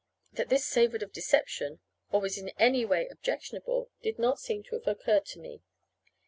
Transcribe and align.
That 0.33 0.49
this 0.49 0.65
savored 0.65 1.03
of 1.03 1.13
deception, 1.13 1.79
or 2.11 2.21
was 2.21 2.35
in 2.35 2.49
any 2.57 2.83
way 2.85 3.07
objectionable, 3.07 3.91
did 4.01 4.17
not 4.17 4.39
seem 4.39 4.63
to 4.63 4.73
have 4.75 4.87
occurred 4.87 5.27
to 5.27 5.39
me. 5.39 5.61